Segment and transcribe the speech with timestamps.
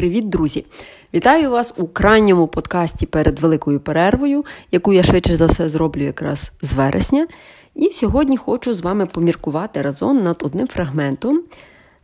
[0.00, 0.64] Привіт, друзі!
[1.14, 6.52] Вітаю вас у крайньому подкасті перед великою перервою, яку я швидше за все зроблю якраз
[6.62, 7.26] з вересня.
[7.74, 11.42] І сьогодні хочу з вами поміркувати разом над одним фрагментом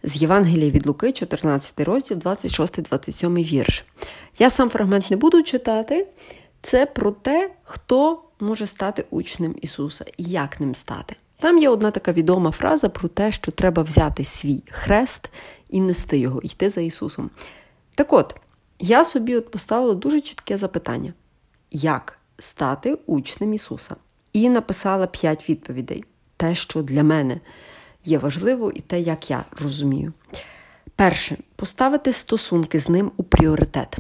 [0.03, 3.85] з Євангелія від Луки, 14 розділ, 26-27 вірш.
[4.39, 6.07] Я сам фрагмент не буду читати.
[6.63, 11.17] Це про те, хто може стати учнем Ісуса і як ним стати.
[11.41, 15.31] Там є одна така відома фраза про те, що треба взяти свій хрест
[15.71, 17.31] і нести його, йти за Ісусом.
[17.97, 18.37] Так от,
[18.79, 21.13] я собі от поставила дуже чітке запитання:
[21.71, 23.97] як стати учнем Ісуса?
[24.33, 26.05] І написала п'ять відповідей:
[26.37, 27.41] те, що для мене
[28.05, 30.13] є важливо, і те, як я розумію.
[30.97, 33.97] Перше, поставити стосунки з ним у пріоритет.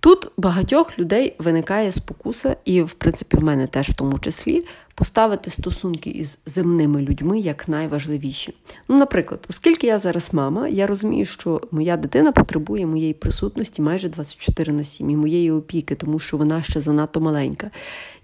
[0.00, 4.64] Тут багатьох людей виникає спокуса, і, в принципі, в мене теж в тому числі,
[4.94, 8.54] поставити стосунки із земними людьми як найважливіші.
[8.88, 14.08] Ну, наприклад, оскільки я зараз мама, я розумію, що моя дитина потребує моєї присутності майже
[14.08, 17.70] 24 на 7 і моєї опіки, тому що вона ще занадто маленька.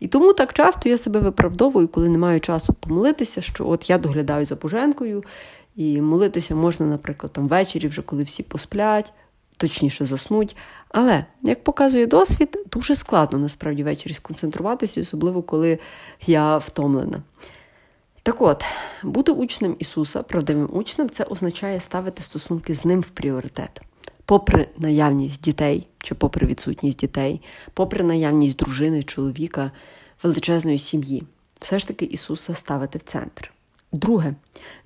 [0.01, 3.99] І тому так часто я себе виправдовую, коли не маю часу помолитися, що от я
[3.99, 5.25] доглядаю за Боженкою,
[5.77, 9.13] і молитися можна, наприклад, там ввечері, вже коли всі посплять
[9.57, 10.57] точніше заснуть.
[10.89, 15.79] Але, як показує досвід, дуже складно насправді ввечері сконцентруватися, особливо коли
[16.27, 17.23] я втомлена.
[18.23, 18.65] Так от,
[19.03, 23.81] бути учнем Ісуса, правдивим учнем, це означає ставити стосунки з ним в пріоритет.
[24.25, 27.43] Попри наявність дітей чи попри відсутність дітей,
[27.75, 29.71] попри наявність дружини, чоловіка,
[30.23, 31.23] величезної сім'ї,
[31.61, 33.53] все ж таки Ісуса ставити в центр.
[33.93, 34.35] Друге,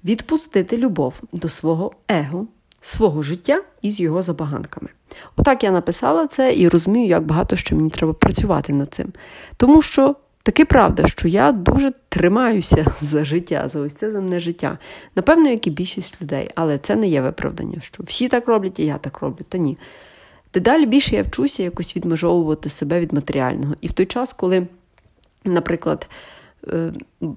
[0.04, 2.46] відпустити любов до свого его
[2.80, 4.88] свого життя із його забаганками.
[5.36, 9.12] Отак я написала це і розумію, як багато що мені треба працювати над цим.
[9.56, 14.78] Тому що таки правда, що я дуже тримаюся за життя, за ось це земне життя.
[15.16, 18.86] Напевно, як і більшість людей, але це не є виправдання, що всі так роблять, і
[18.86, 19.44] я так роблю.
[19.48, 19.78] Та ні.
[20.54, 23.74] Дедалі більше я вчуся якось відмежовувати себе від матеріального.
[23.80, 24.66] І в той час, коли,
[25.44, 26.08] наприклад,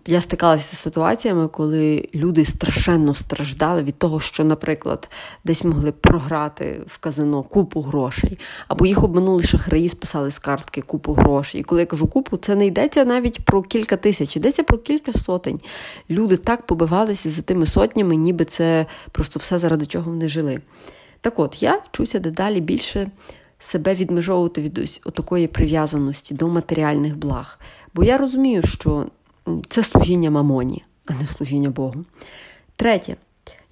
[0.05, 5.09] я стикалася з ситуаціями, коли люди страшенно страждали від того, що, наприклад,
[5.44, 11.13] десь могли програти в казино купу грошей, або їх обманули шахраї, списали з картки купу
[11.13, 11.62] грошей.
[11.62, 15.13] І коли я кажу купу, це не йдеться навіть про кілька тисяч, йдеться про кілька
[15.13, 15.59] сотень.
[16.09, 20.62] Люди так побивалися за тими сотнями, ніби це просто все заради чого вони жили.
[21.22, 23.12] Так от, я вчуся дедалі більше
[23.59, 27.59] себе відмежовувати від ось такої прив'язаності до матеріальних благ.
[27.94, 29.06] Бо я розумію, що
[29.70, 32.06] це служіння мамоні, а не служіння Богу.
[32.76, 33.16] Третє.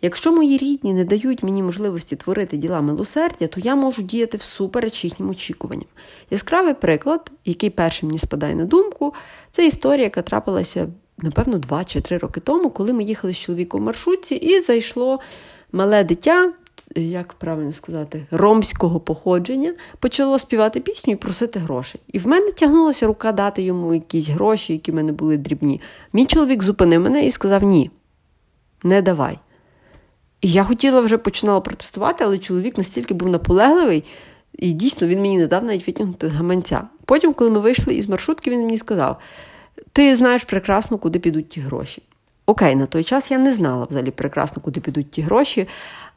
[0.01, 5.03] Якщо мої рідні не дають мені можливості творити діла милосердя, то я можу діяти всупереч
[5.03, 5.87] їхнім очікуванням.
[6.29, 9.13] Яскравий приклад, який першим мені спадає на думку,
[9.51, 13.81] це історія, яка трапилася, напевно, два чи три роки тому, коли ми їхали з чоловіком
[13.81, 15.19] в маршрутці, і зайшло
[15.71, 16.53] мале дитя
[16.95, 22.01] як правильно сказати, ромського походження, почало співати пісню і просити грошей.
[22.07, 25.81] І в мене тягнулася рука дати йому якісь гроші, які в мене були дрібні.
[26.13, 27.91] Мій чоловік зупинив мене і сказав: Ні,
[28.83, 29.39] не давай.
[30.41, 34.03] І я хотіла вже починала протестувати, але чоловік настільки був наполегливий,
[34.57, 36.83] і дійсно він мені не дав навіть витягнути гаманця.
[37.05, 39.17] Потім, коли ми вийшли із маршрутки, він мені сказав:
[39.91, 42.03] Ти знаєш прекрасно, куди підуть ті гроші.
[42.45, 45.67] Окей, на той час я не знала взагалі прекрасно, куди підуть ті гроші,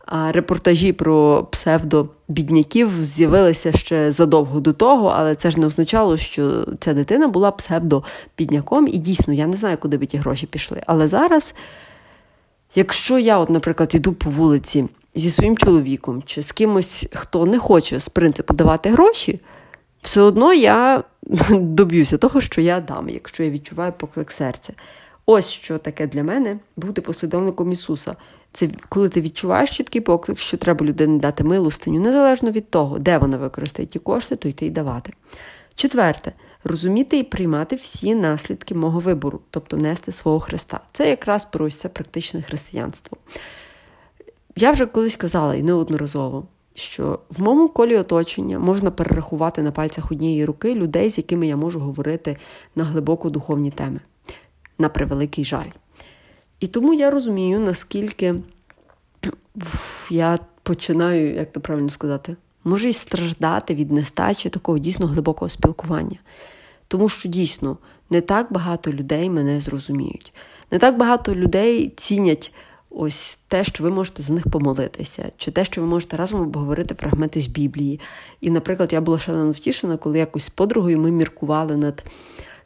[0.07, 6.67] а репортажі про псевдобідняків з'явилися ще задовго до того, але це ж не означало, що
[6.81, 10.83] ця дитина була псевдобідняком, і дійсно я не знаю, куди би ті гроші пішли.
[10.87, 11.55] Але зараз,
[12.75, 14.85] якщо я, от, наприклад, йду по вулиці
[15.15, 19.41] зі своїм чоловіком чи з кимось, хто не хоче з принципу давати гроші,
[20.03, 21.05] все одно я
[21.51, 24.73] доб'юся того, що я дам, якщо я відчуваю поклик серця.
[25.27, 28.17] Ось що таке для мене бути послідовником Ісуса.
[28.55, 33.19] Це коли ти відчуваєш чіткий поклик, що треба людині дати милостиню, незалежно від того, де
[33.19, 35.13] вона використає ті кошти, то йти й давати.
[35.75, 36.33] Четверте,
[36.65, 40.81] розуміти і приймати всі наслідки мого вибору, тобто нести свого Христа.
[40.93, 43.19] Це якраз про ось це практичне християнство.
[44.57, 50.13] Я вже колись казала і неодноразово, що в моєму колі оточення можна перерахувати на пальцях
[50.13, 52.37] однієї руки людей, з якими я можу говорити
[52.77, 54.01] на глибоко духовні теми,
[54.79, 55.71] на превеликий жаль.
[56.65, 58.35] І тому я розумію, наскільки
[60.11, 66.19] я починаю, як то правильно сказати, може й страждати від нестачі такого дійсно глибокого спілкування.
[66.89, 67.77] Тому що дійсно
[68.11, 70.33] не так багато людей мене зрозуміють.
[70.71, 72.53] Не так багато людей цінять
[72.91, 76.95] ось те, що ви можете за них помолитися, чи те, що ви можете разом обговорити
[76.95, 78.01] фрагменти з Біблії.
[78.41, 82.05] І, наприклад, я була шалено втішена, коли якось з подругою ми міркували над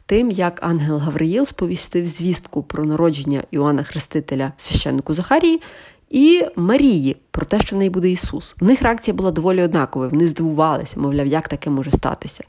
[0.09, 5.61] тим, як ангел Гавриїл сповістив звістку про народження Іоанна Хрестителя священнику Захарії,
[6.09, 8.55] і Марії про те, що в неї буде Ісус.
[8.59, 10.11] В них реакція була доволі однаковою.
[10.11, 12.43] Вони здивувалися, мовляв, як таке може статися.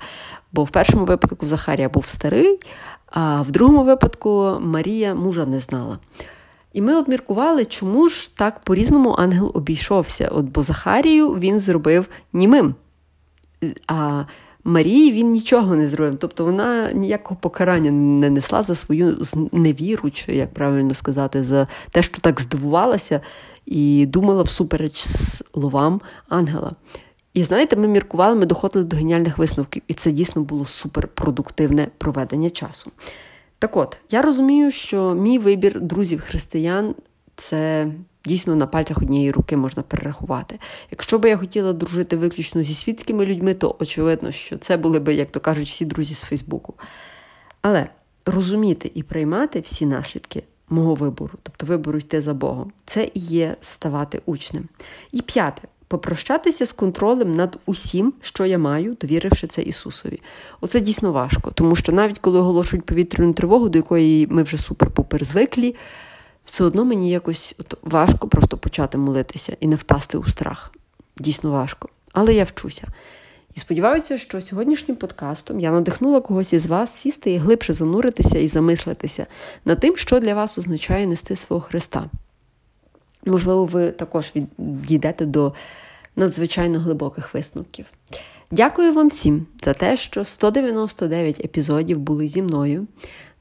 [0.53, 2.61] Бо в першому випадку Захарія був старий,
[3.07, 5.99] а в другому випадку Марія мужа не знала.
[6.73, 10.29] І ми от чому ж так по-різному ангел обійшовся.
[10.29, 12.75] От Бо Захарію він зробив німим.
[13.87, 14.25] А
[14.65, 16.19] Марії він нічого не зробив.
[16.19, 19.17] Тобто вона ніякого покарання не несла за свою
[19.53, 23.21] невіру, чи як правильно сказати, за те, що так здивувалася,
[23.67, 26.73] і думала всупереч словам ангела.
[27.35, 32.51] І знаєте, ми міркували, ми доходили до геніальних висновків, і це дійсно було суперпродуктивне проведення
[32.51, 32.91] часу.
[33.59, 36.95] Так от, я розумію, що мій вибір друзів-християн
[37.37, 37.89] це
[38.25, 40.59] дійсно на пальцях однієї руки можна перерахувати.
[40.91, 45.15] Якщо би я хотіла дружити виключно зі світськими людьми, то очевидно, що це були би,
[45.15, 46.75] як то кажуть, всі друзі з Фейсбуку.
[47.63, 47.87] Але
[48.27, 53.57] розуміти і приймати всі наслідки мого вибору, тобто вибору йти за Богом, це і є
[53.61, 54.69] ставати учнем.
[55.13, 55.63] І п'яте.
[55.89, 60.21] Попрощатися з контролем над усім, що я маю, довіривши це Ісусові.
[60.61, 65.25] Оце дійсно важко, тому що навіть коли оголошують повітряну тривогу, до якої ми вже супер-пупер
[65.25, 65.77] звиклі,
[66.45, 70.73] все одно мені якось от важко просто почати молитися і не впасти у страх.
[71.19, 71.89] Дійсно важко.
[72.13, 72.89] Але я вчуся.
[73.55, 78.49] І сподіваюся, що сьогоднішнім подкастом я надихнула когось із вас сісти і глибше зануритися і
[78.49, 79.27] замислитися
[79.65, 82.11] над тим, що для вас означає нести свого Христа.
[83.25, 85.53] Можливо, ви також дійдете до
[86.17, 87.87] надзвичайно глибоких висновків.
[88.51, 92.87] Дякую вам всім за те, що 199 епізодів були зі мною.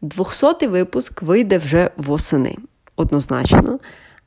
[0.02, 2.56] 200-й випуск вийде вже восени,
[3.00, 3.80] однозначно.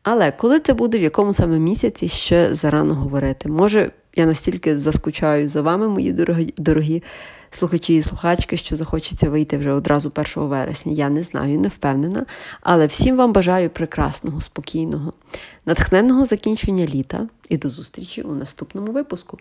[0.03, 3.49] Але коли це буде, в якому саме місяці ще зарано говорити.
[3.49, 7.03] Може, я настільки заскучаю за вами, мої дорогі, дорогі
[7.51, 10.93] слухачі і слухачки, що захочеться вийти вже одразу 1 вересня.
[10.93, 12.27] Я не знаю, не впевнена.
[12.61, 15.13] Але всім вам бажаю прекрасного, спокійного,
[15.67, 19.31] натхненного закінчення літа і до зустрічі у наступному випуску.